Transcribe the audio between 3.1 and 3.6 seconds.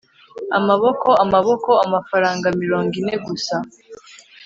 gusa